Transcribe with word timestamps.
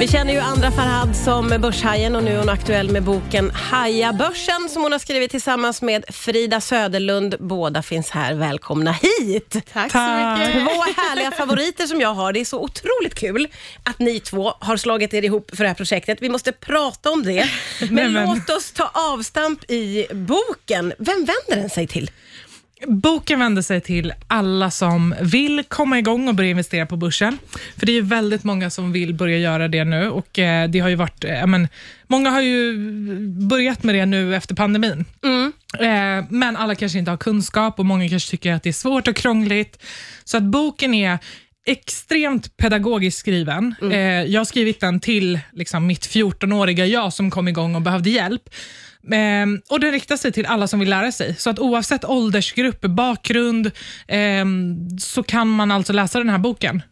Vi 0.00 0.08
känner 0.08 0.32
ju 0.32 0.38
Andra 0.38 0.70
Farhad 0.70 1.16
som 1.16 1.48
börshajen 1.48 2.16
och 2.16 2.24
nu 2.24 2.30
är 2.34 2.38
hon 2.38 2.48
aktuell 2.48 2.90
med 2.90 3.02
boken 3.02 3.50
Haja 3.50 4.12
börsen 4.12 4.68
som 4.70 4.82
hon 4.82 4.92
har 4.92 4.98
skrivit 4.98 5.30
tillsammans 5.30 5.82
med 5.82 6.04
Frida 6.08 6.60
Söderlund. 6.60 7.34
Båda 7.40 7.82
finns 7.82 8.10
här. 8.10 8.34
Välkomna 8.34 8.92
hit! 8.92 9.50
Tack 9.72 9.92
så 9.92 9.98
mycket. 9.98 10.52
Två 10.54 10.82
härliga 11.02 11.30
favoriter 11.30 11.86
som 11.86 12.00
jag 12.00 12.14
har. 12.14 12.32
Det 12.32 12.40
är 12.40 12.44
så 12.44 12.60
otroligt 12.62 13.14
kul 13.14 13.48
att 13.82 13.98
ni 13.98 14.20
två 14.20 14.52
har 14.60 14.76
slagit 14.76 15.14
er 15.14 15.24
ihop 15.24 15.50
för 15.56 15.64
det 15.64 15.68
här 15.68 15.74
projektet. 15.74 16.18
Vi 16.20 16.28
måste 16.28 16.52
prata 16.52 17.10
om 17.10 17.22
det. 17.22 17.50
Men, 17.80 17.94
Nej, 17.94 18.08
men- 18.08 18.28
låt 18.28 18.50
oss 18.50 18.72
ta 18.72 18.90
avstamp 18.94 19.70
i 19.70 20.06
boken. 20.12 20.92
Vem 20.98 21.24
vänder 21.24 21.56
den 21.62 21.70
sig 21.70 21.86
till? 21.86 22.10
Boken 22.84 23.38
vänder 23.38 23.62
sig 23.62 23.80
till 23.80 24.12
alla 24.26 24.70
som 24.70 25.14
vill 25.20 25.64
komma 25.68 25.98
igång 25.98 26.28
och 26.28 26.34
börja 26.34 26.50
investera 26.50 26.86
på 26.86 26.96
börsen. 26.96 27.38
För 27.76 27.86
det 27.86 27.92
är 27.92 27.94
ju 27.94 28.02
väldigt 28.02 28.44
många 28.44 28.70
som 28.70 28.92
vill 28.92 29.14
börja 29.14 29.38
göra 29.38 29.68
det 29.68 29.84
nu 29.84 30.10
och 30.10 30.38
eh, 30.38 30.68
det 30.68 30.78
har 30.78 30.88
ju 30.88 30.94
varit, 30.94 31.24
eh, 31.24 31.46
men, 31.46 31.68
många 32.06 32.30
har 32.30 32.40
ju 32.40 32.78
börjat 33.48 33.82
med 33.82 33.94
det 33.94 34.06
nu 34.06 34.36
efter 34.36 34.54
pandemin. 34.54 35.04
Eh, 35.78 36.24
men 36.30 36.56
alla 36.56 36.74
kanske 36.74 36.98
inte 36.98 37.10
har 37.10 37.18
kunskap 37.18 37.78
och 37.78 37.86
många 37.86 38.08
kanske 38.08 38.30
tycker 38.30 38.52
att 38.52 38.62
det 38.62 38.68
är 38.68 38.72
svårt 38.72 39.08
och 39.08 39.16
krångligt. 39.16 39.82
Så 40.24 40.36
att 40.36 40.42
boken 40.42 40.94
är 40.94 41.18
extremt 41.66 42.56
pedagogiskt 42.56 43.18
skriven. 43.18 43.74
Eh, 43.92 43.98
jag 44.00 44.40
har 44.40 44.44
skrivit 44.44 44.80
den 44.80 45.00
till 45.00 45.40
liksom, 45.52 45.86
mitt 45.86 46.08
14-åriga 46.08 46.86
jag 46.86 47.12
som 47.12 47.30
kom 47.30 47.48
igång 47.48 47.74
och 47.74 47.82
behövde 47.82 48.10
hjälp. 48.10 48.42
Ehm, 49.12 49.60
och 49.70 49.80
Den 49.80 49.92
riktar 49.92 50.16
sig 50.16 50.32
till 50.32 50.46
alla 50.46 50.66
som 50.68 50.80
vill 50.80 50.88
lära 50.90 51.12
sig. 51.12 51.34
Så 51.38 51.50
att 51.50 51.58
oavsett 51.58 52.04
åldersgrupp, 52.04 52.80
bakgrund, 52.80 53.70
ehm, 54.08 54.76
så 54.98 55.22
kan 55.22 55.48
man 55.48 55.70
alltså 55.70 55.92
läsa 55.92 56.18
den 56.18 56.28
här 56.28 56.38
boken. 56.38 56.82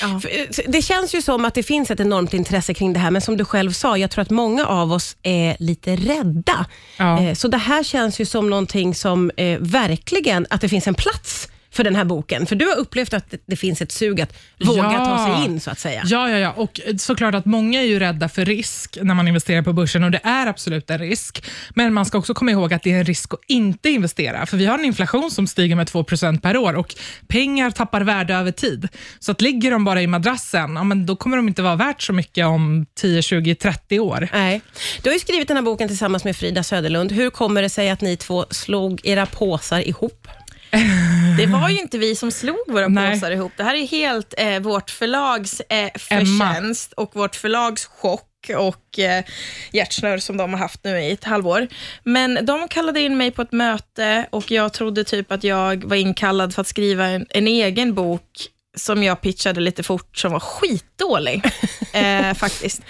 För, 0.00 0.40
eh, 0.40 0.46
Det 0.68 0.82
känns 0.82 1.14
ju 1.14 1.22
som 1.22 1.44
att 1.44 1.54
det 1.54 1.62
finns 1.62 1.90
ett 1.90 2.00
enormt 2.00 2.34
intresse 2.34 2.74
kring 2.74 2.92
det 2.92 2.98
här, 3.00 3.10
men 3.10 3.22
som 3.22 3.36
du 3.36 3.44
själv 3.44 3.72
sa, 3.72 3.98
jag 3.98 4.10
tror 4.10 4.22
att 4.22 4.30
många 4.30 4.66
av 4.66 4.92
oss 4.92 5.16
är 5.22 5.56
lite 5.58 5.96
rädda. 5.96 6.66
Ja. 6.98 7.22
Eh, 7.22 7.34
Så 7.34 7.48
det 7.48 7.56
här 7.58 7.82
känns 7.82 8.20
ju 8.20 8.24
som 8.24 8.50
någonting 8.50 8.94
som 8.94 9.30
eh, 9.36 9.58
verkligen, 9.60 10.46
att 10.50 10.60
det 10.60 10.68
finns 10.68 10.86
en 10.86 10.94
plats 10.94 11.48
för 11.76 11.84
den 11.84 11.96
här 11.96 12.04
boken. 12.04 12.46
För 12.46 12.56
du 12.56 12.66
har 12.66 12.76
upplevt 12.76 13.14
att 13.14 13.34
det- 13.46 13.56
finns 13.56 13.82
ett 13.82 13.92
sug 13.92 14.20
att 14.20 14.32
våga 14.64 14.82
Ja. 14.82 15.04
ta 15.04 15.36
sig 15.36 15.44
in, 15.44 15.60
så 15.60 15.70
att 15.70 15.78
säga. 15.78 16.02
Ja, 16.06 16.30
ja, 16.30 16.38
ja. 16.38 16.52
Och 16.56 16.80
såklart 16.98 17.34
att 17.34 17.44
många 17.46 17.80
är 17.80 17.86
ju 17.86 17.98
rädda 17.98 18.28
för 18.28 18.44
risk 18.44 18.98
när 19.02 19.14
man 19.14 19.28
investerar 19.28 19.62
på 19.62 19.72
börsen 19.72 20.04
och 20.04 20.10
det 20.10 20.20
är 20.24 20.46
absolut 20.46 20.90
en 20.90 20.98
risk. 20.98 21.44
Men 21.74 21.94
man 21.94 22.04
ska 22.06 22.18
också 22.18 22.34
komma 22.34 22.50
ihåg 22.50 22.74
att 22.74 22.82
det 22.82 22.92
är 22.92 22.98
en 22.98 23.04
risk 23.04 23.34
att 23.34 23.40
inte 23.46 23.90
investera. 23.90 24.46
För 24.46 24.56
vi 24.56 24.66
har 24.66 24.78
en 24.78 24.84
inflation 24.84 25.30
som 25.30 25.46
stiger 25.46 25.76
med 25.76 25.86
2% 25.86 26.42
per 26.42 26.56
år 26.56 26.74
och 26.76 26.94
pengar 27.28 27.70
tappar 27.70 28.00
värde 28.00 28.34
över 28.34 28.50
tid. 28.52 28.88
Så 29.18 29.32
att 29.32 29.40
ligger 29.40 29.70
de 29.70 29.84
bara 29.84 30.02
i 30.02 30.06
madrassen, 30.06 30.74
ja, 30.74 30.84
men 30.84 31.06
då 31.06 31.16
kommer 31.16 31.36
de 31.36 31.48
inte 31.48 31.62
vara 31.62 31.76
värt 31.76 32.02
så 32.02 32.12
mycket 32.12 32.46
om 32.46 32.86
10, 32.94 33.22
20, 33.22 33.54
30 33.54 34.00
år. 34.00 34.28
Nej. 34.32 34.60
Du 35.02 35.08
har 35.08 35.14
ju 35.14 35.20
skrivit 35.20 35.48
den 35.48 35.56
här 35.56 35.64
boken 35.64 35.88
tillsammans 35.88 36.24
med 36.24 36.36
Frida 36.36 36.62
Söderlund. 36.62 37.12
Hur 37.12 37.30
kommer 37.30 37.62
det 37.62 37.68
sig 37.68 37.90
att 37.90 38.00
ni 38.00 38.16
två 38.16 38.46
slog 38.50 39.00
era 39.04 39.26
påsar 39.26 39.88
ihop? 39.88 40.28
Det 41.36 41.46
var 41.46 41.68
ju 41.68 41.78
inte 41.78 41.98
vi 41.98 42.16
som 42.16 42.30
slog 42.30 42.58
våra 42.68 42.88
Nej. 42.88 43.14
påsar 43.14 43.30
ihop. 43.30 43.52
Det 43.56 43.62
här 43.62 43.74
är 43.74 43.86
helt 43.86 44.34
eh, 44.38 44.60
vårt 44.60 44.90
förlags 44.90 45.60
eh, 45.60 45.78
Emma. 45.78 45.90
förtjänst 45.98 46.92
och 46.92 47.16
vårt 47.16 47.36
förlags 47.36 47.86
chock 47.86 48.22
och 48.56 48.98
eh, 48.98 49.24
hjärtsnurr 49.72 50.18
som 50.18 50.36
de 50.36 50.52
har 50.52 50.60
haft 50.60 50.84
nu 50.84 51.00
i 51.00 51.10
ett 51.10 51.24
halvår. 51.24 51.68
Men 52.04 52.46
de 52.46 52.68
kallade 52.68 53.00
in 53.00 53.16
mig 53.16 53.30
på 53.30 53.42
ett 53.42 53.52
möte 53.52 54.26
och 54.30 54.50
jag 54.50 54.72
trodde 54.72 55.04
typ 55.04 55.32
att 55.32 55.44
jag 55.44 55.84
var 55.84 55.96
inkallad 55.96 56.54
för 56.54 56.60
att 56.60 56.68
skriva 56.68 57.06
en, 57.06 57.26
en 57.30 57.46
egen 57.46 57.94
bok 57.94 58.22
som 58.76 59.02
jag 59.02 59.20
pitchade 59.20 59.60
lite 59.60 59.82
fort, 59.82 60.16
som 60.16 60.32
var 60.32 60.40
skitdålig 60.40 61.42
eh, 61.92 62.34
faktiskt. 62.34 62.82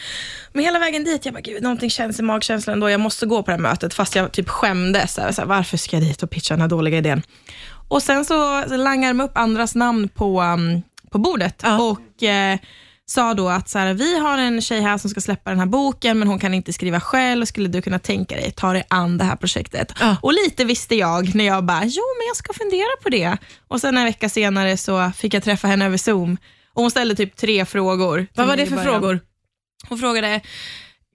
Men 0.53 0.65
hela 0.65 0.79
vägen 0.79 1.05
dit, 1.05 1.25
jag 1.25 1.35
bara, 1.35 1.41
gud, 1.41 1.63
någonting 1.63 1.91
känns 1.91 2.21
i 2.21 2.23
magkänslan 2.23 2.73
ändå. 2.73 2.91
Jag 2.91 3.01
måste 3.01 3.27
gå 3.27 3.43
på 3.43 3.51
det 3.51 3.53
här 3.53 3.63
mötet, 3.63 3.95
fast 3.95 4.15
jag 4.15 4.33
typ 4.33 4.49
skämdes. 4.49 5.19
Varför 5.45 5.77
ska 5.77 5.97
jag 5.97 6.03
dit 6.03 6.23
och 6.23 6.31
pitcha 6.31 6.55
den 6.55 6.61
här 6.61 6.69
dåliga 6.69 6.99
idén? 6.99 7.23
Och 7.89 8.03
sen 8.03 8.25
så 8.25 8.65
langar 8.77 9.09
de 9.09 9.21
upp 9.21 9.39
andras 9.39 9.75
namn 9.75 10.09
på, 10.09 10.43
um, 10.43 10.83
på 11.11 11.19
bordet 11.19 11.61
Ja. 11.63 11.83
och 11.83 12.23
eh, 12.23 12.59
sa 13.09 13.35
då 13.35 13.49
att 13.49 13.69
så 13.69 13.79
här, 13.79 13.95
vi 13.95 14.19
har 14.19 14.39
en 14.39 14.61
tjej 14.63 14.81
här 14.81 14.99
som 14.99 15.11
ska 15.11 15.21
släppa 15.21 15.51
den 15.51 15.59
här 15.59 15.67
boken, 15.67 16.19
men 16.19 16.29
hon 16.29 16.39
kan 16.39 16.55
inte 16.55 16.73
skriva 16.73 17.01
själv. 17.01 17.45
Skulle 17.45 17.69
du 17.69 17.83
kunna 17.83 17.99
tänka 17.99 18.37
dig 18.37 18.51
ta 18.51 18.73
dig 18.73 18.85
an 18.91 19.19
det 19.19 19.25
här 19.25 19.37
projektet? 19.37 19.93
Ja. 20.01 20.17
Och 20.23 20.33
lite 20.33 20.65
visste 20.65 20.95
jag 20.95 21.35
när 21.35 21.45
jag 21.45 21.65
bara, 21.65 21.85
jo 21.85 22.03
men 22.19 22.27
jag 22.27 22.37
ska 22.37 22.53
fundera 22.53 22.89
på 23.03 23.09
det. 23.09 23.37
Och 23.69 23.81
sen 23.81 23.97
en 23.97 24.05
vecka 24.05 24.29
senare 24.29 24.77
så 24.77 25.11
fick 25.17 25.35
jag 25.35 25.43
träffa 25.43 25.69
henne 25.69 25.87
över 25.87 25.97
Zoom 25.97 26.37
och 26.75 26.83
hon 26.83 26.91
ställde 26.91 27.15
typ 27.15 27.37
tre 27.37 27.65
frågor. 27.65 28.27
Vad 28.35 28.47
var 28.47 28.57
det 28.57 28.67
för 28.67 28.77
frågor? 28.77 29.21
Hon 29.89 29.99
frågade, 29.99 30.41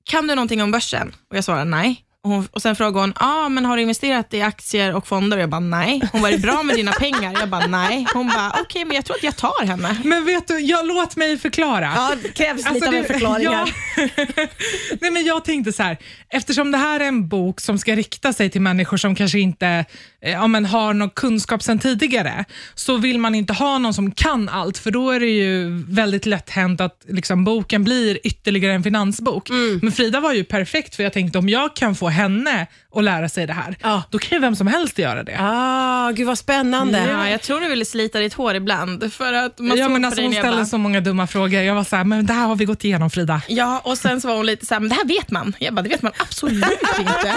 kan 0.09 0.27
du 0.27 0.35
någonting 0.35 0.61
om 0.61 0.71
börsen? 0.71 1.15
Och 1.29 1.37
jag 1.37 1.43
svarade 1.43 1.65
nej. 1.65 2.05
Och, 2.23 2.29
hon, 2.31 2.47
och 2.51 2.61
Sen 2.61 2.75
frågade 2.75 2.99
hon, 2.99 3.13
ah, 3.15 3.49
men 3.49 3.65
har 3.65 3.75
du 3.75 3.81
investerat 3.81 4.33
i 4.33 4.41
aktier 4.41 4.93
och 4.95 5.07
fonder? 5.07 5.37
Och 5.37 5.43
jag 5.43 5.49
bara 5.49 5.59
nej. 5.59 6.01
Hon 6.11 6.21
bara, 6.21 6.27
är 6.31 6.33
det 6.37 6.41
bra 6.41 6.63
med 6.63 6.75
dina 6.75 6.91
pengar? 6.91 7.33
Jag 7.39 7.49
bara 7.49 7.67
nej. 7.67 8.05
Hon 8.13 8.27
bara, 8.27 8.55
okej, 8.61 8.85
men 8.85 8.95
jag 8.95 9.05
tror 9.05 9.15
att 9.17 9.23
jag 9.23 9.35
tar 9.37 9.65
henne. 9.65 9.97
Men 10.03 10.25
vet 10.25 10.47
du, 10.47 10.59
jag, 10.59 10.87
låt 10.87 11.15
mig 11.15 11.37
förklara. 11.37 11.91
Ja, 11.95 12.11
det 12.23 12.29
krävs 12.29 12.57
lite 12.57 12.69
Alltså, 12.69 12.87
av 12.87 12.93
en 12.95 13.01
det- 13.03 13.07
förklaring 13.13 13.43
ja. 13.45 13.51
här. 13.95 14.47
Nej, 15.01 15.11
men 15.11 15.25
jag 15.25 15.45
tänkte 15.45 15.73
så 15.73 15.83
här, 15.83 15.97
eftersom 16.29 16.71
det 16.71 16.77
här 16.77 16.99
är 16.99 17.05
en 17.05 17.27
bok 17.27 17.59
som 17.61 17.77
ska 17.79 17.95
rikta 17.95 18.33
sig 18.33 18.49
till 18.49 18.61
människor 18.61 18.97
som 18.97 19.15
kanske 19.15 19.39
inte 19.39 19.85
ja, 20.21 20.47
men 20.47 20.65
har 20.65 20.93
någon 20.93 21.09
kunskap 21.09 21.63
sedan 21.63 21.79
tidigare, 21.79 22.45
så 22.75 22.97
vill 22.97 23.19
man 23.19 23.35
inte 23.35 23.53
ha 23.53 23.77
någon 23.77 23.93
som 23.93 24.11
kan 24.11 24.49
allt, 24.49 24.77
för 24.77 24.91
då 24.91 25.09
är 25.11 25.19
det 25.19 25.25
ju 25.25 25.83
väldigt 25.87 26.25
lätt 26.25 26.49
hänt 26.49 26.81
att 26.81 27.05
liksom, 27.07 27.43
boken 27.43 27.83
blir 27.83 28.17
ytterligare 28.23 28.73
en 28.73 28.83
finansbok. 28.83 29.49
Mm. 29.49 29.79
Men 29.83 29.91
Frida 29.91 30.19
var 30.19 30.33
ju 30.33 30.43
perfekt, 30.43 30.95
för 30.95 31.03
jag 31.03 31.13
tänkte 31.13 31.39
om 31.39 31.49
jag 31.49 31.75
kan 31.75 31.95
få 31.95 32.09
henne 32.09 32.67
att 32.95 33.03
lära 33.03 33.29
sig 33.29 33.47
det 33.47 33.53
här, 33.53 33.75
Ja. 33.81 34.03
då 34.09 34.19
kan 34.19 34.35
ju 34.35 34.41
vem 34.41 34.55
som 34.55 34.67
helst 34.67 34.97
göra 34.99 35.23
det. 35.23 35.37
Ah, 35.39 36.11
gud 36.11 36.27
vad 36.27 36.37
spännande. 36.37 37.05
Ja, 37.09 37.29
jag 37.29 37.41
tror 37.41 37.59
du 37.61 37.69
ville 37.69 37.85
slita 37.85 38.19
ditt 38.19 38.33
hår 38.33 38.55
ibland. 38.55 39.13
För 39.13 39.33
att 39.33 39.59
man 39.59 39.77
Ja, 39.77 39.89
men 39.89 40.05
alltså, 40.05 40.21
hon 40.21 40.31
ställde 40.33 40.51
bara, 40.51 40.65
så 40.65 40.77
många 40.77 41.01
dumma 41.01 41.27
frågor. 41.27 41.61
Jag 41.61 41.75
var 41.75 41.83
så 41.83 41.95
här, 41.95 42.03
men 42.03 42.25
det 42.25 42.33
här 42.33 42.47
har 42.47 42.55
vi 42.55 42.65
gått 42.65 42.83
igenom 42.83 43.09
Frida. 43.09 43.41
Ja, 43.47 43.79
och 43.83 43.97
sen 43.97 44.21
så 44.21 44.27
var 44.27 44.35
hon 44.35 44.45
lite 44.45 44.65
så 44.65 44.73
här, 44.73 44.79
men 44.79 44.89
det 44.89 44.95
här 44.95 45.05
vet 45.05 45.31
man. 45.31 45.55
Jag 45.59 45.73
bara, 45.73 45.81
det 45.81 45.89
vet 45.89 46.01
man 46.01 46.11
absolut 46.17 46.65
inte. 46.99 47.35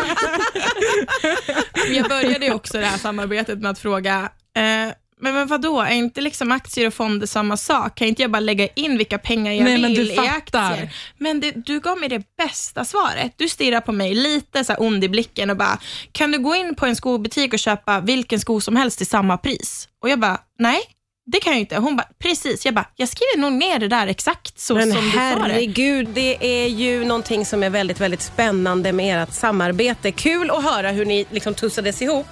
Jag 1.95 2.09
började 2.09 2.47
ju 2.47 2.53
också 2.75 2.81
det 2.81 2.87
här 2.87 2.99
samarbetet 2.99 3.59
med 3.59 3.71
att 3.71 3.79
fråga, 3.79 4.31
eh, 4.57 4.95
men, 5.21 5.35
men 5.35 5.47
vadå, 5.47 5.81
är 5.81 5.95
inte 5.95 6.21
liksom 6.21 6.53
aktier 6.53 6.87
och 6.87 6.95
fonder 6.95 7.27
samma 7.27 7.57
sak? 7.57 7.95
Kan 7.95 8.09
inte 8.09 8.23
jag 8.23 8.31
bara 8.31 8.41
lägga 8.41 8.69
in 8.69 8.99
vilka 8.99 9.19
pengar 9.19 9.53
jag 9.53 9.65
Nej, 9.65 9.79
men 9.81 9.91
vill 9.91 10.07
du 10.07 10.13
i 10.13 10.17
fattar. 10.17 10.73
aktier? 10.73 10.95
Men 11.19 11.41
det, 11.41 11.53
du 11.67 11.81
gav 11.81 11.99
mig 11.99 12.09
det 12.09 12.23
bästa 12.37 12.85
svaret. 12.85 13.35
Du 13.37 13.49
stirrar 13.49 13.81
på 13.81 13.93
mig 13.93 14.15
lite 14.15 14.65
så 14.65 14.73
här 14.73 14.83
ond 14.83 15.05
i 15.05 15.09
blicken 15.09 15.51
och 15.51 15.57
bara, 15.57 15.79
kan 16.13 16.33
du 16.33 16.39
gå 16.39 16.55
in 16.55 16.75
på 16.75 16.87
en 16.87 16.97
skobutik 16.97 17.53
och 17.53 17.59
köpa 17.59 18.01
vilken 18.01 18.41
sko 18.41 18.61
som 18.61 18.77
helst 18.77 18.99
till 18.99 19.07
samma 19.07 19.39
pris? 19.39 19.89
Och 20.03 20.11
jag 20.11 20.21
bara, 20.21 20.41
nej. 20.59 20.81
Det 21.27 21.41
kan 21.41 21.53
jag 21.53 21.61
inte. 21.61 21.77
Hon 21.77 21.97
bara, 21.97 22.09
precis. 22.19 22.65
Jag 22.65 22.75
bara, 22.75 22.87
jag 22.97 23.09
skriver 23.09 23.39
nog 23.39 23.53
ner 23.53 23.79
det 23.79 23.89
där 23.89 24.07
exakt 24.07 24.59
så 24.59 24.75
Men 24.75 24.93
som 24.93 25.05
du 25.05 25.11
sa 25.11 25.19
det. 25.19 25.21
herregud, 25.21 26.09
det 26.15 26.65
är 26.65 26.69
ju 26.69 27.05
någonting 27.05 27.47
som 27.47 27.63
är 27.63 27.71
väldigt, 27.71 28.01
väldigt 28.01 28.23
spännande 28.23 28.93
med 28.93 29.23
ert 29.23 29.33
samarbete. 29.33 30.13
Kul 30.13 30.51
att 30.51 30.65
höra 30.65 30.91
hur 30.91 31.05
ni 31.05 31.27
liksom 31.31 31.55
tussades 31.55 32.03
ihop. 32.03 32.27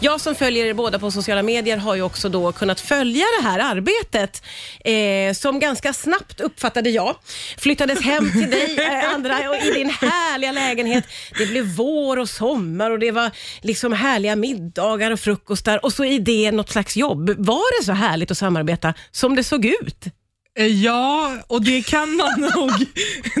Jag 0.00 0.20
som 0.20 0.34
följer 0.34 0.66
er 0.66 0.74
båda 0.74 0.98
på 0.98 1.10
sociala 1.10 1.42
medier 1.42 1.76
har 1.76 1.94
ju 1.94 2.02
också 2.02 2.28
då 2.28 2.52
kunnat 2.52 2.80
följa 2.80 3.24
det 3.40 3.48
här 3.48 3.58
arbetet 3.58 4.42
eh, 4.84 5.34
som 5.34 5.60
ganska 5.60 5.92
snabbt 5.92 6.40
uppfattade 6.40 6.90
jag 6.90 7.16
flyttades 7.58 8.00
hem 8.02 8.32
till 8.32 8.50
dig 8.50 8.78
eh, 8.86 9.14
andra 9.14 9.50
och 9.50 9.56
i 9.56 9.70
din 9.70 9.90
härliga 9.90 10.52
lägenhet. 10.52 11.04
Det 11.38 11.46
blev 11.46 11.66
vår 11.66 12.16
och 12.18 12.28
sommar 12.28 12.90
och 12.90 12.98
det 12.98 13.10
var 13.10 13.30
liksom 13.60 13.92
härliga 13.92 14.36
middagar 14.36 15.10
och 15.10 15.20
frukostar 15.20 15.84
och 15.84 15.92
så 15.92 16.04
är 16.04 16.18
det 16.18 16.50
något 16.52 16.70
slags 16.70 16.96
jobb. 16.96 17.30
Var 17.38 17.80
det 17.80 17.84
så 17.86 17.92
härligt 17.92 18.29
att 18.30 18.38
samarbeta 18.38 18.94
som 19.10 19.36
det 19.36 19.44
såg 19.44 19.64
ut? 19.64 20.06
Eh, 20.58 20.66
Ja, 20.66 21.38
och 21.46 21.64
det 21.64 21.82
kan 21.86 22.16
man 22.16 22.40
nog. 22.56 22.70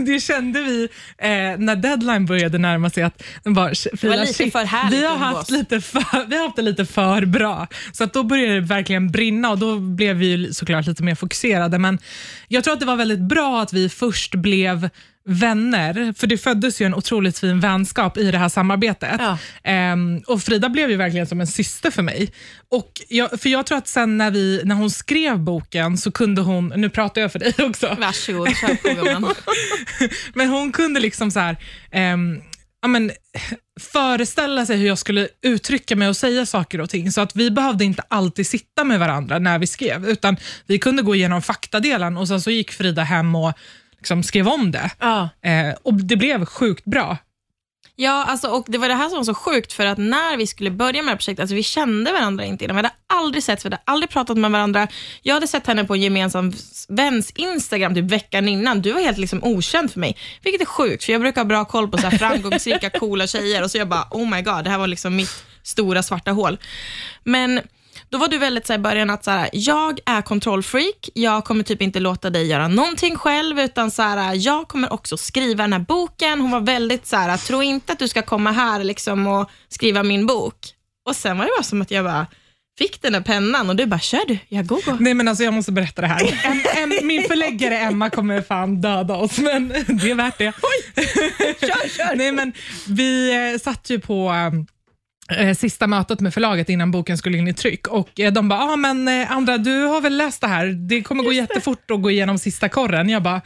Det 0.06 0.20
kände 0.20 0.62
vi 0.62 0.82
eh, 1.18 1.28
när 1.58 1.76
deadline 1.76 2.26
började 2.26 2.58
närma 2.58 2.90
sig. 2.90 3.02
Att 3.02 3.22
bara, 3.44 3.74
Frida, 3.74 4.16
lite 4.16 4.34
shit, 4.34 4.52
för 4.52 4.64
härligt 4.64 5.00
vi 5.00 5.04
har, 5.06 5.16
haft 5.16 5.50
lite 5.50 5.80
för, 5.80 6.26
vi 6.28 6.36
har 6.36 6.44
haft 6.44 6.56
det 6.56 6.62
lite 6.62 6.86
för 6.86 7.24
bra. 7.24 7.66
Så 7.92 8.04
att 8.04 8.12
då 8.12 8.22
började 8.22 8.54
det 8.54 8.60
verkligen 8.60 9.10
brinna 9.10 9.50
och 9.50 9.58
då 9.58 9.78
blev 9.78 10.16
vi 10.16 10.26
ju 10.26 10.52
såklart 10.54 10.86
lite 10.86 11.02
mer 11.02 11.14
fokuserade. 11.14 11.78
Men 11.78 11.98
jag 12.48 12.64
tror 12.64 12.74
att 12.74 12.80
det 12.80 12.86
var 12.86 12.96
väldigt 12.96 13.20
bra 13.28 13.62
att 13.62 13.72
vi 13.72 13.88
först 13.88 14.34
blev 14.34 14.88
vänner, 15.24 16.14
för 16.16 16.26
det 16.26 16.38
föddes 16.38 16.80
ju 16.80 16.86
en 16.86 16.94
otroligt 16.94 17.38
fin 17.38 17.60
vänskap 17.60 18.16
i 18.16 18.30
det 18.30 18.38
här 18.38 18.48
samarbetet. 18.48 19.16
Ja. 19.18 19.38
Ehm, 19.64 20.22
och 20.26 20.42
Frida 20.42 20.68
blev 20.68 20.90
ju 20.90 20.96
verkligen 20.96 21.26
som 21.26 21.40
en 21.40 21.46
syster 21.46 21.90
för 21.90 22.02
mig. 22.02 22.32
Och 22.70 22.92
jag, 23.08 23.40
för 23.40 23.48
jag 23.48 23.66
tror 23.66 23.78
att 23.78 23.88
sen 23.88 24.18
när, 24.18 24.30
vi, 24.30 24.62
när 24.64 24.74
hon 24.74 24.90
skrev 24.90 25.38
boken 25.38 25.98
så 25.98 26.12
kunde 26.12 26.42
hon, 26.42 26.72
nu 26.76 26.90
pratar 26.90 27.20
jag 27.20 27.32
för 27.32 27.38
dig 27.38 27.54
också, 27.58 27.96
Varsågod, 28.00 28.56
kör 28.56 28.74
på 28.74 29.34
men 30.34 30.48
hon 30.48 30.72
kunde 30.72 31.00
liksom 31.00 31.30
så 31.30 31.40
här, 31.40 31.56
ehm, 31.92 32.40
ja, 32.82 32.88
men, 32.88 33.10
föreställa 33.80 34.66
sig 34.66 34.76
hur 34.76 34.86
jag 34.86 34.98
skulle 34.98 35.28
uttrycka 35.42 35.96
mig 35.96 36.08
och 36.08 36.16
säga 36.16 36.46
saker 36.46 36.80
och 36.80 36.90
ting. 36.90 37.12
Så 37.12 37.20
att 37.20 37.36
vi 37.36 37.50
behövde 37.50 37.84
inte 37.84 38.02
alltid 38.08 38.46
sitta 38.46 38.84
med 38.84 38.98
varandra 38.98 39.38
när 39.38 39.58
vi 39.58 39.66
skrev, 39.66 40.08
utan 40.08 40.36
vi 40.66 40.78
kunde 40.78 41.02
gå 41.02 41.14
igenom 41.14 41.42
faktadelen 41.42 42.16
och 42.16 42.28
sen 42.28 42.40
så 42.40 42.50
gick 42.50 42.72
Frida 42.72 43.02
hem 43.02 43.34
och 43.34 43.52
liksom 44.00 44.22
skrev 44.22 44.48
om 44.48 44.70
det. 44.70 44.90
Ja. 44.98 45.28
Eh, 45.42 45.74
och 45.82 45.94
Det 45.94 46.16
blev 46.16 46.44
sjukt 46.44 46.84
bra. 46.84 47.16
Ja, 47.96 48.24
alltså, 48.24 48.48
och 48.48 48.64
det 48.68 48.78
var 48.78 48.88
det 48.88 48.94
här 48.94 49.08
som 49.08 49.16
var 49.16 49.24
så 49.24 49.34
sjukt, 49.34 49.72
för 49.72 49.86
att 49.86 49.98
när 49.98 50.36
vi 50.36 50.46
skulle 50.46 50.70
börja 50.70 51.02
med 51.02 51.04
det 51.04 51.10
här 51.10 51.16
projektet, 51.16 51.42
alltså, 51.42 51.54
vi 51.54 51.62
kände 51.62 52.12
varandra 52.12 52.44
inte 52.44 52.64
innan. 52.64 52.76
Vi 52.76 52.82
hade 52.82 52.94
aldrig 53.06 53.42
sett, 53.42 53.64
vi 53.64 53.66
hade 53.66 53.82
aldrig 53.84 54.10
pratat 54.10 54.38
med 54.38 54.50
varandra. 54.50 54.88
Jag 55.22 55.34
hade 55.34 55.46
sett 55.46 55.66
henne 55.66 55.84
på 55.84 55.94
en 55.94 56.02
gemensam 56.02 56.52
väns 56.88 57.30
Instagram 57.30 57.94
typ 57.94 58.04
veckan 58.04 58.48
innan. 58.48 58.82
Du 58.82 58.92
var 58.92 59.00
helt 59.00 59.18
liksom 59.18 59.44
okänd 59.44 59.92
för 59.92 60.00
mig, 60.00 60.16
vilket 60.42 60.60
är 60.60 60.66
sjukt, 60.66 61.04
för 61.04 61.12
jag 61.12 61.20
brukar 61.20 61.40
ha 61.40 61.46
bra 61.48 61.64
koll 61.64 61.88
på 61.88 61.98
så 61.98 62.06
här 62.06 62.18
framgångsrika, 62.18 62.90
coola 63.00 63.26
tjejer 63.26 63.62
och 63.62 63.70
så 63.70 63.78
jag 63.78 63.88
bara, 63.88 64.06
oh 64.10 64.30
my 64.30 64.42
god, 64.42 64.64
det 64.64 64.70
här 64.70 64.78
var 64.78 64.86
liksom 64.86 65.16
mitt 65.16 65.44
stora 65.62 66.02
svarta 66.02 66.30
hål. 66.30 66.58
Men 67.24 67.60
då 68.10 68.18
var 68.18 68.28
du 68.28 68.38
väldigt 68.38 68.66
så 68.66 68.72
här, 68.72 68.80
i 68.80 68.82
början 68.82 69.10
att 69.10 69.24
så 69.24 69.30
här, 69.30 69.50
jag 69.52 69.98
är 70.06 70.22
kontrollfreak, 70.22 71.08
jag 71.14 71.44
kommer 71.44 71.64
typ 71.64 71.82
inte 71.82 72.00
låta 72.00 72.30
dig 72.30 72.46
göra 72.46 72.68
någonting 72.68 73.16
själv, 73.16 73.60
utan 73.60 73.90
så 73.90 74.02
här, 74.02 74.34
jag 74.34 74.68
kommer 74.68 74.92
också 74.92 75.16
skriva 75.16 75.64
den 75.64 75.72
här 75.72 75.80
boken. 75.80 76.40
Hon 76.40 76.50
var 76.50 76.60
väldigt 76.60 77.06
så 77.06 77.16
här, 77.16 77.36
tro 77.36 77.62
inte 77.62 77.92
att 77.92 77.98
du 77.98 78.08
ska 78.08 78.22
komma 78.22 78.52
här 78.52 78.84
liksom 78.84 79.26
och 79.26 79.50
skriva 79.68 80.02
min 80.02 80.26
bok. 80.26 80.56
Och 81.08 81.16
sen 81.16 81.38
var 81.38 81.44
det 81.44 81.50
bara 81.58 81.62
som 81.62 81.82
att 81.82 81.90
jag 81.90 82.04
bara 82.04 82.26
fick 82.78 83.02
den 83.02 83.12
där 83.12 83.20
pennan 83.20 83.70
och 83.70 83.76
du 83.76 83.86
bara, 83.86 84.00
kör 84.00 84.26
du, 84.28 84.38
jag 84.48 84.66
går. 84.66 85.00
Nej 85.00 85.14
men 85.14 85.28
alltså 85.28 85.44
jag 85.44 85.54
måste 85.54 85.72
berätta 85.72 86.02
det 86.02 86.08
här. 86.08 86.40
Em, 86.44 86.92
em, 86.92 87.06
min 87.06 87.22
förläggare 87.22 87.78
Emma 87.78 88.10
kommer 88.10 88.42
fan 88.42 88.80
döda 88.80 89.16
oss, 89.16 89.38
men 89.38 89.68
det 90.02 90.10
är 90.10 90.14
värt 90.14 90.38
det. 90.38 90.52
Kör, 91.60 91.88
kör. 91.88 92.14
Nej 92.16 92.32
men 92.32 92.52
vi 92.88 93.32
eh, 93.52 93.60
satt 93.60 93.90
ju 93.90 94.00
på 94.00 94.30
eh, 94.30 94.79
sista 95.56 95.86
mötet 95.86 96.20
med 96.20 96.34
förlaget 96.34 96.68
innan 96.68 96.90
boken 96.90 97.18
skulle 97.18 97.38
in 97.38 97.48
i 97.48 97.54
tryck 97.54 97.86
och 97.86 98.20
eh, 98.20 98.32
de 98.32 98.48
bara, 98.48 98.60
ah, 98.60 98.76
men 98.76 99.08
eh, 99.08 99.32
Andra 99.32 99.58
du 99.58 99.82
har 99.82 100.00
väl 100.00 100.16
läst 100.16 100.40
det 100.40 100.46
här? 100.46 100.66
Det 100.66 101.02
kommer 101.02 101.24
gå 101.24 101.32
jättefort 101.32 101.90
att 101.90 102.02
gå 102.02 102.10
igenom 102.10 102.38
sista 102.38 102.68
korren. 102.68 103.08
Jag 103.08 103.22
bara, 103.22 103.40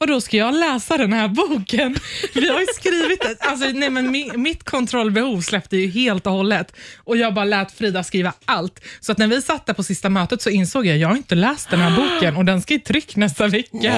Vadå, 0.00 0.20
ska 0.20 0.36
jag 0.36 0.54
läsa 0.54 0.96
den 0.96 1.12
här 1.12 1.28
boken? 1.28 1.96
Vi 2.34 2.48
har 2.48 2.60
ju 2.60 2.66
skrivit 2.74 3.20
det. 3.20 3.36
Alltså, 3.40 3.68
nej, 3.68 3.90
men 3.90 4.10
mi, 4.10 4.30
mitt 4.36 4.64
kontrollbehov 4.64 5.40
släppte 5.40 5.76
ju 5.76 5.90
helt 5.90 6.26
och 6.26 6.32
hållet 6.32 6.72
och 6.96 7.16
jag 7.16 7.34
bara 7.34 7.44
lät 7.44 7.72
Frida 7.72 8.04
skriva 8.04 8.32
allt. 8.44 8.80
Så 9.00 9.12
att 9.12 9.18
när 9.18 9.26
vi 9.26 9.42
satt 9.42 9.66
där 9.66 9.74
på 9.74 9.82
sista 9.82 10.08
mötet 10.08 10.42
så 10.42 10.50
insåg 10.50 10.86
jag, 10.86 10.96
jag 10.96 11.08
har 11.08 11.16
inte 11.16 11.34
läst 11.34 11.70
den 11.70 11.80
här 11.80 11.96
boken 11.96 12.36
och 12.36 12.44
den 12.44 12.62
ska 12.62 12.74
i 12.74 12.78
tryck 12.78 13.16
nästa 13.16 13.46
vecka. 13.46 13.94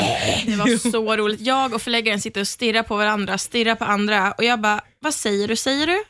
Det 0.47 0.57
var 0.57 0.91
så 0.91 1.17
roligt. 1.17 1.41
Jag 1.41 1.75
och 1.75 1.83
förläggaren 1.83 2.21
sitter 2.21 2.41
och 2.41 2.49
stirrar 2.49 2.83
på 2.83 2.97
varandra, 2.97 3.39
stirrar 3.39 3.75
på 3.75 3.85
andra 3.85 4.33
och 4.33 4.45
jag 4.45 4.61
bara, 4.61 4.81
vad 5.03 5.15
säger 5.15 5.49
du, 5.49 5.57
säger 5.57 5.87
du? 5.87 6.05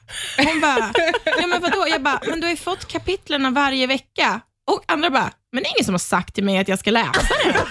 Hon 0.44 0.60
bara, 0.60 0.92
ja 1.40 1.46
men 1.46 1.62
vadå? 1.62 1.86
Jag 1.88 2.02
bara, 2.02 2.20
men 2.26 2.40
du 2.40 2.46
har 2.46 2.50
ju 2.50 2.56
fått 2.56 2.88
kapitlerna 2.88 3.50
varje 3.50 3.86
vecka. 3.86 4.40
Och 4.70 4.84
andra 4.86 5.10
bara, 5.10 5.32
men 5.52 5.62
det 5.62 5.68
är 5.68 5.76
ingen 5.76 5.84
som 5.84 5.94
har 5.94 5.98
sagt 5.98 6.34
till 6.34 6.44
mig 6.44 6.58
att 6.58 6.68
jag 6.68 6.78
ska 6.78 6.90
läsa 6.90 7.34
det. 7.44 7.64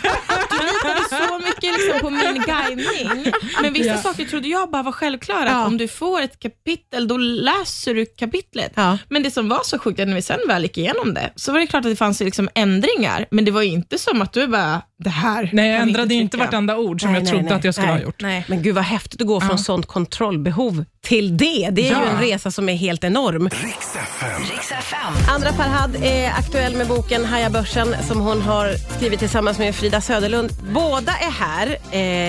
Litade 0.93 1.27
så 1.27 1.39
mycket 1.39 1.63
liksom 1.63 1.99
på 2.01 2.09
min 2.09 2.43
guidning. 2.45 3.33
Men 3.61 3.73
vissa 3.73 3.89
Ja. 3.89 3.97
saker 3.97 4.25
trodde 4.25 4.47
jag 4.47 4.71
bara 4.71 4.83
var 4.83 4.91
självklara. 4.91 5.45
Ja. 5.49 5.61
Att 5.61 5.67
om 5.67 5.77
du 5.77 5.87
får 5.87 6.21
ett 6.21 6.39
kapitel, 6.39 7.07
då 7.07 7.17
läser 7.17 7.93
du 7.93 8.05
kapitlet. 8.05 8.71
Ja. 8.75 8.97
Men 9.09 9.23
det 9.23 9.31
som 9.31 9.49
var 9.49 9.61
så 9.63 9.79
sjukt, 9.79 9.99
är 9.99 10.05
när 10.05 10.15
vi 10.15 10.21
sen 10.21 10.39
väl 10.47 10.63
gick 10.63 10.77
igenom 10.77 11.13
det, 11.13 11.33
så 11.35 11.51
var 11.51 11.59
det 11.59 11.67
klart 11.67 11.85
att 11.85 11.91
det 11.91 11.95
fanns 11.95 12.21
ju 12.21 12.25
liksom 12.25 12.49
ändringar. 12.55 13.25
Men 13.31 13.45
det 13.45 13.51
var 13.51 13.61
ju 13.61 13.69
inte 13.69 13.97
som 13.99 14.21
att 14.21 14.33
du 14.33 14.47
bara, 14.47 14.81
det 15.03 15.09
här 15.09 15.49
Nej, 15.53 15.69
jag 15.71 15.81
ändrade 15.81 16.13
ju 16.13 16.19
inte 16.21 16.31
trycka. 16.37 16.45
vartenda 16.45 16.77
ord 16.77 17.01
som 17.01 17.11
Nej, 17.11 17.19
jag 17.19 17.23
nej, 17.23 17.31
trodde 17.31 17.45
nej. 17.49 17.53
att 17.53 17.63
jag 17.63 17.73
skulle 17.73 17.87
Nej. 17.87 17.97
ha 17.97 18.03
gjort. 18.03 18.21
Nej. 18.21 18.45
Men 18.47 18.63
gud 18.63 18.75
vad 18.75 18.83
häftigt 18.83 19.21
att 19.21 19.27
gå 19.27 19.39
från 19.41 19.49
Ja. 19.51 19.57
sånt 19.57 19.85
kontrollbehov 19.85 20.85
till 21.01 21.37
det. 21.37 21.69
Det 21.71 21.81
är 21.81 21.85
ju 21.85 21.91
Ja. 21.91 22.05
en 22.05 22.19
resa 22.21 22.51
som 22.51 22.69
är 22.69 22.75
helt 22.75 23.03
enorm. 23.03 23.49
Riks 23.49 23.95
FM. 23.95 24.41
Riks 24.51 24.71
FM. 24.71 25.13
Andra 25.35 25.53
Farhad 25.53 25.95
är 26.03 26.29
aktuell 26.29 26.75
med 26.75 26.87
boken 26.87 27.25
Haja 27.25 27.49
börsen 27.49 27.95
som 28.07 28.19
hon 28.21 28.41
har 28.41 28.95
skrivit 28.97 29.19
tillsammans 29.19 29.59
med 29.59 29.75
Frida 29.75 30.01
Söderlund. 30.01 30.51
Båda 30.79 31.11
är 31.11 31.31
här 31.31 31.67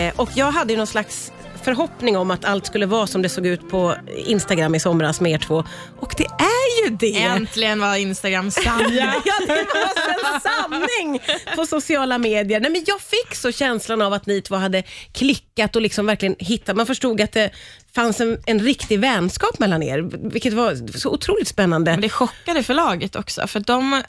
eh, 0.09 0.21
och 0.21 0.31
jag 0.35 0.51
hade 0.51 0.73
ju 0.73 0.77
någon 0.77 0.87
slags 0.87 1.33
förhoppning 1.63 2.17
om 2.17 2.31
att 2.31 2.45
allt 2.45 2.67
skulle 2.67 2.87
vara 2.87 3.07
som 3.07 3.23
det 3.23 3.29
såg 3.29 3.47
ut 3.47 3.71
på 3.71 3.95
Instagram 4.27 4.75
i 4.75 4.81
somras 4.81 5.21
med 5.21 5.33
er 5.33 5.39
två. 5.39 5.65
Och 6.01 6.15
det 6.17 6.25
är 6.25 6.85
ju 6.85 6.97
det! 6.97 7.23
Äntligen 7.23 7.81
var 7.81 7.97
Instagram 7.97 8.51
sann. 8.51 8.65
Ja, 8.93 9.23
det 9.47 9.67
var 9.75 10.35
en 10.35 10.41
sanning 10.41 11.21
på 11.57 11.67
sociala 11.67 12.19
medier. 12.19 12.61
Nej, 12.61 12.71
men 12.71 12.85
jag 12.87 13.01
fick 13.01 13.35
så 13.35 13.53
känslan 13.53 14.03
av 14.03 14.13
att 14.13 14.27
ni 14.27 14.43
två 14.43 14.55
hade 14.55 14.83
klickat 15.13 15.77
och 15.77 15.83
liksom 15.83 16.07
verkligen 16.07 16.37
hittat. 16.39 16.77
Man 16.77 16.87
förstod 16.87 17.21
att 17.21 17.33
det 17.33 17.51
fanns 17.95 18.21
en, 18.21 18.39
en 18.47 18.61
riktig 18.61 19.01
vänskap 19.01 19.59
mellan 19.59 19.83
er, 19.83 20.31
vilket 20.31 20.53
var 20.53 20.99
så 20.99 21.11
otroligt 21.11 21.49
spännande. 21.49 21.91
Men 21.91 22.01
det 22.01 22.09
chockade 22.09 22.63
förlaget 22.63 23.17
också, 23.17 23.47
för 23.47 23.61
de 23.61 24.03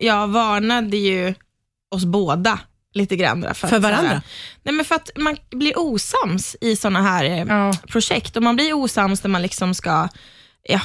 jag 0.00 0.28
varnade 0.28 0.96
ju 0.96 1.34
oss 1.90 2.04
båda 2.04 2.58
lite 2.96 3.16
grann. 3.16 3.54
För, 3.54 3.68
För 3.68 3.78
varandra? 3.78 4.08
här- 4.08 4.20
nej 4.62 4.74
men 4.74 4.84
för 4.84 4.94
att 4.94 5.10
man 5.16 5.36
blir 5.50 5.72
osams 5.78 6.56
i 6.60 6.76
sådana 6.76 7.02
här 7.02 7.24
eh, 7.24 7.38
Ja. 7.48 7.72
projekt 7.88 8.36
och 8.36 8.42
man 8.42 8.56
blir 8.56 8.72
osams 8.72 9.22
när 9.22 9.30
man 9.30 9.42
liksom 9.42 9.74
ska 9.74 10.08
ja, 10.62 10.80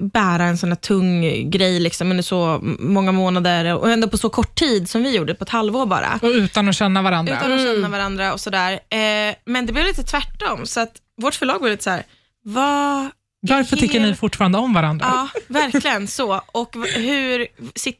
bära 0.00 0.44
en 0.44 0.58
sån 0.58 0.68
här 0.68 0.76
tung 0.76 1.22
grej 1.50 1.80
liksom 1.80 2.10
under 2.10 2.22
så 2.22 2.58
många 2.78 3.12
månader 3.12 3.74
och 3.74 3.90
ändå 3.90 4.08
på 4.08 4.18
så 4.18 4.30
kort 4.30 4.54
tid 4.54 4.90
som 4.90 5.02
vi 5.02 5.16
gjorde, 5.16 5.34
på 5.34 5.44
ett 5.44 5.50
halvår 5.50 5.86
bara. 5.86 6.18
Och 6.22 6.28
utan 6.28 6.68
att 6.68 6.76
känna 6.76 7.02
varandra. 7.02 7.36
Utan 7.38 7.52
att 7.52 7.60
känna 7.60 7.88
varandra 7.88 8.32
och 8.32 8.40
sådär. 8.40 8.72
Eh, 8.72 9.34
men 9.44 9.66
det 9.66 9.72
blev 9.72 9.84
lite 9.86 10.02
tvärtom, 10.02 10.66
så 10.66 10.80
att 10.80 10.92
vårt 11.22 11.34
förlag 11.34 11.58
var 11.58 11.68
lite 11.70 11.84
så 11.84 11.90
här, 11.90 12.02
vad 12.44 13.08
Varför 13.40 13.76
tycker 13.76 14.00
er- 14.00 14.06
ni 14.06 14.14
fortfarande 14.14 14.58
om 14.58 14.74
varandra? 14.74 15.06
Ja, 15.08 15.28
verkligen 15.48 16.06
så. 16.06 16.40
Och 16.52 16.74
hur, 16.96 17.46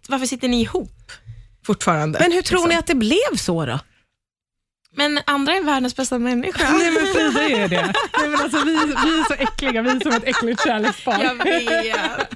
varför 0.09 0.27
sitter 0.27 0.49
ni 0.49 0.61
ihop 0.61 1.13
fortfarande? 1.67 2.19
Men 2.21 2.33
hur 2.33 2.43
tror 2.43 2.69
ni 2.69 2.75
att 2.75 2.87
det 2.87 2.95
blev 2.95 3.37
så 3.37 3.67
då? 3.67 3.79
Men 4.97 5.21
andra 5.27 5.55
är 5.55 5.63
världens 5.63 5.97
bästa 5.97 6.19
människa. 6.19 6.73
Nej 6.79 6.91
men 6.91 7.07
Frida 7.07 7.43
är 7.43 7.69
det. 7.69 7.83
Nej, 8.19 8.29
men 8.29 8.41
alltså, 8.41 8.65
vi, 8.65 8.73
vi 8.75 9.21
är 9.21 9.25
så 9.25 9.35
äckliga, 9.35 9.83
vi 9.83 9.91
är 9.91 10.01
som 10.01 10.13
ett 10.13 10.25
äckligt 10.25 10.65
kärlekspar. 10.65 11.23
Jag 11.23 11.35
vet. 11.35 12.31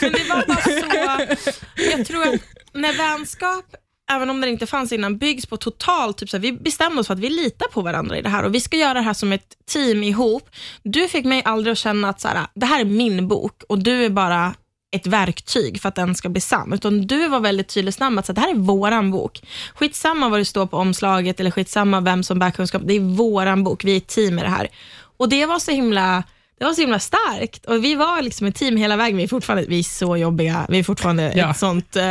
Men 0.00 0.12
det 0.12 0.28
var 0.28 0.46
bara 0.46 1.36
så. 1.36 1.56
Jag 1.96 2.06
tror 2.06 2.22
att 2.22 2.40
när 2.72 2.92
vänskap, 2.92 3.64
även 4.10 4.30
om 4.30 4.40
det 4.40 4.48
inte 4.48 4.66
fanns 4.66 4.92
innan, 4.92 5.18
byggs 5.18 5.46
på 5.46 5.56
totalt, 5.56 6.18
typ 6.18 6.30
så 6.30 6.36
här, 6.36 6.42
vi 6.42 6.52
bestämde 6.52 7.00
oss 7.00 7.06
för 7.06 7.14
att 7.14 7.20
vi 7.20 7.30
litar 7.30 7.66
på 7.66 7.80
varandra 7.80 8.18
i 8.18 8.22
det 8.22 8.28
här 8.28 8.44
och 8.44 8.54
vi 8.54 8.60
ska 8.60 8.76
göra 8.76 8.94
det 8.94 9.00
här 9.00 9.14
som 9.14 9.32
ett 9.32 9.54
team 9.66 10.02
ihop. 10.02 10.50
Du 10.82 11.08
fick 11.08 11.24
mig 11.24 11.42
aldrig 11.44 11.72
att 11.72 11.78
känna 11.78 12.08
att 12.08 12.20
så 12.20 12.28
här, 12.28 12.46
det 12.54 12.66
här 12.66 12.80
är 12.80 12.84
min 12.84 13.28
bok 13.28 13.62
och 13.68 13.78
du 13.78 14.04
är 14.04 14.10
bara 14.10 14.54
ett 14.90 15.06
verktyg 15.06 15.80
för 15.80 15.88
att 15.88 15.94
den 15.94 16.14
ska 16.14 16.28
bli 16.28 16.40
sann, 16.40 16.72
utan 16.72 17.06
du 17.06 17.28
var 17.28 17.40
väldigt 17.40 17.68
tydlig 17.68 17.94
snabb 17.94 18.12
med 18.12 18.20
att 18.20 18.26
säga, 18.26 18.34
det 18.34 18.40
här 18.40 18.50
är 18.50 18.54
våran 18.54 19.10
bok. 19.10 19.42
Skitsamma 19.74 20.28
vad 20.28 20.40
det 20.40 20.44
står 20.44 20.66
på 20.66 20.76
omslaget 20.76 21.40
eller 21.40 21.50
skitsamma 21.50 22.00
vem 22.00 22.22
som 22.22 22.38
bär 22.38 22.50
kunskap, 22.50 22.82
det 22.84 22.94
är 22.94 23.00
våran 23.00 23.64
bok, 23.64 23.84
vi 23.84 23.92
är 23.92 23.96
ett 23.96 24.06
team 24.06 24.38
i 24.38 24.42
det 24.42 24.48
här. 24.48 24.68
Och 25.16 25.28
det 25.28 25.46
var 25.46 25.58
så 25.58 25.70
himla 25.70 26.24
det 26.58 26.64
var 26.64 26.72
så 26.72 26.80
himla 26.80 26.98
starkt 26.98 27.64
och 27.66 27.84
vi 27.84 27.94
var 27.94 28.22
liksom 28.22 28.46
ett 28.46 28.54
team 28.54 28.76
hela 28.76 28.96
vägen. 28.96 29.16
Vi 29.16 29.22
är 29.22 29.28
fortfarande 29.28 29.64
vi 29.68 29.78
är 29.78 29.82
så 29.82 30.16
jobbiga. 30.16 30.66
Vi 30.68 30.78
är 30.78 30.82
fortfarande 30.82 31.32
Ja. 31.36 31.50
ett 31.50 31.58
sånt 31.58 31.96
eh, 31.96 32.02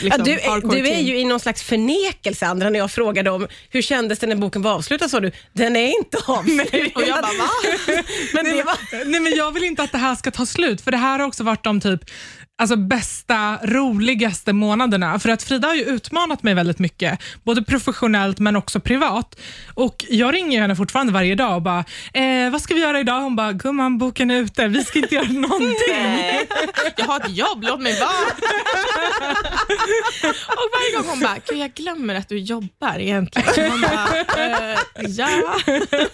liksom, 0.00 0.08
Ja, 0.10 0.18
du, 0.18 0.32
är, 0.32 0.70
du 0.70 0.88
är 0.88 1.00
ju 1.00 1.18
i 1.18 1.24
någon 1.24 1.40
slags 1.40 1.62
förnekelse, 1.62 2.46
Andra, 2.46 2.70
när 2.70 2.78
jag 2.78 2.90
frågade 2.90 3.30
om 3.30 3.46
hur 3.70 3.82
kändes 3.82 4.18
det 4.18 4.26
när 4.26 4.36
boken 4.36 4.62
var 4.62 4.72
avslutad, 4.72 5.08
sa 5.08 5.20
du, 5.20 5.32
den 5.52 5.76
är 5.76 5.98
inte 5.98 6.18
avslutad. 6.26 6.78
Och 6.94 7.02
jag 7.02 7.22
bara, 7.22 7.32
va? 7.38 7.48
Men 8.34 8.44
det 8.44 8.62
var... 8.62 9.04
Nej, 9.04 9.20
men 9.20 9.32
jag 9.36 9.52
vill 9.52 9.64
inte 9.64 9.82
att 9.82 9.92
det 9.92 9.98
här 9.98 10.14
ska 10.14 10.30
ta 10.30 10.46
slut, 10.46 10.80
för 10.80 10.90
det 10.90 10.96
här 10.96 11.18
har 11.18 11.26
också 11.26 11.44
varit 11.44 11.64
de 11.64 11.80
typ 11.80 12.00
alltså 12.62 12.76
bästa, 12.76 13.58
roligaste 13.62 14.52
månaderna. 14.52 15.18
För 15.18 15.28
att 15.28 15.42
Frida 15.42 15.68
har 15.68 15.74
ju 15.74 15.82
utmanat 15.84 16.42
mig 16.42 16.54
väldigt 16.54 16.78
mycket, 16.78 17.18
både 17.42 17.62
professionellt 17.62 18.38
men 18.38 18.56
också 18.56 18.80
privat. 18.80 19.40
Och 19.74 20.04
Jag 20.08 20.34
ringer 20.34 20.60
henne 20.60 20.76
fortfarande 20.76 21.12
varje 21.12 21.34
dag 21.34 21.54
och 21.56 21.62
bara, 21.62 21.84
eh, 22.14 22.50
vad 22.52 22.60
ska 22.62 22.74
vi 22.74 22.80
göra 22.80 23.00
idag? 23.00 23.20
Hon 23.20 23.36
bara, 23.36 23.52
gumman 23.52 23.98
boken 23.98 24.30
är 24.30 24.40
ute, 24.40 24.68
vi 24.68 24.84
ska 24.84 24.98
inte 24.98 25.14
göra 25.14 25.28
någonting. 25.32 25.76
Nej, 25.88 26.48
jag 26.96 27.04
har 27.04 27.20
ett 27.20 27.36
jobb, 27.36 27.62
låt 27.62 27.80
mig 27.80 28.00
vara. 28.00 28.10
och 30.48 30.68
varje 30.72 30.96
gång 30.96 31.06
hon 31.10 31.20
bara, 31.20 31.36
Gud, 31.48 31.58
jag 31.58 31.74
glömmer 31.74 32.14
att 32.14 32.28
du 32.28 32.38
jobbar 32.38 32.98
egentligen. 32.98 33.70
Man 33.70 33.80
bara, 33.80 34.18
eh, 34.44 34.78
ja. 35.08 35.28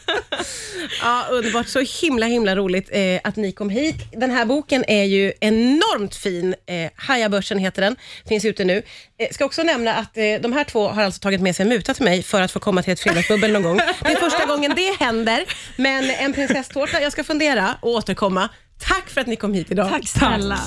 Ja, 1.02 1.24
underbart. 1.30 1.68
Så 1.68 1.80
himla 2.02 2.26
himla 2.26 2.56
roligt 2.56 2.88
eh, 2.92 3.20
att 3.24 3.36
ni 3.36 3.52
kom 3.52 3.70
hit. 3.70 3.96
Den 4.12 4.30
här 4.30 4.44
boken 4.44 4.84
är 4.88 5.04
ju 5.04 5.32
enormt 5.40 6.14
fin. 6.38 6.54
Eh, 6.66 6.90
Hajabörsen 6.96 7.58
heter 7.58 7.82
den. 7.82 7.96
Finns 8.28 8.44
ute 8.44 8.64
nu. 8.64 8.82
Eh, 9.18 9.28
ska 9.30 9.44
också 9.44 9.62
nämna 9.62 9.94
att 9.94 10.16
eh, 10.16 10.24
de 10.40 10.52
här 10.52 10.64
två 10.64 10.88
har 10.88 11.02
alltså 11.02 11.20
tagit 11.20 11.40
med 11.40 11.56
sig 11.56 11.62
en 11.62 11.68
muta 11.68 11.94
till 11.94 12.04
mig 12.04 12.22
för 12.22 12.42
att 12.42 12.52
få 12.52 12.60
komma 12.60 12.82
till 12.82 12.92
ett 12.92 13.00
fredagsbubbel 13.00 13.52
någon 13.52 13.62
gång. 13.62 13.76
Det 13.76 14.12
är 14.12 14.16
första 14.16 14.46
gången 14.46 14.72
det 14.76 14.96
händer. 15.00 15.44
Men 15.76 16.10
en 16.10 16.32
prinsesstårta, 16.32 17.00
jag 17.00 17.12
ska 17.12 17.24
fundera 17.24 17.74
och 17.80 17.90
återkomma. 17.90 18.48
Tack 18.78 19.10
för 19.10 19.20
att 19.20 19.26
ni 19.26 19.36
kom 19.36 19.54
hit 19.54 19.70
idag. 19.70 19.88
Tack 19.90 20.08
snälla. 20.08 20.58